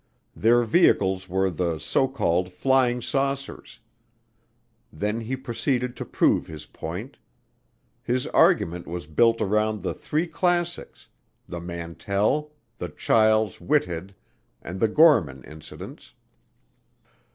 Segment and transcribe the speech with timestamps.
[0.35, 3.79] Their vehicles were the so called flying saucers.
[4.91, 7.19] Then he proceeded to prove his point.
[8.01, 11.07] His argument was built around the three classics:
[11.47, 14.15] the Mantell, the Chiles Whitted,
[14.59, 16.15] and the Gorman incidents.